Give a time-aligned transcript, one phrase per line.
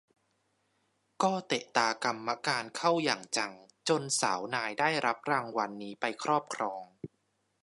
[1.23, 3.51] ก็เตะตากรรมการเข้าอย่างจัง
[3.89, 6.81] จนสาวนายได้รับรางวัลนี้ไปครอบครอง